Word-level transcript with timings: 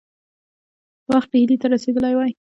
وخت 1.11 1.29
ډهلي 1.33 1.55
ته 1.61 1.67
رسېدلی 1.73 2.13
وای. 2.15 2.31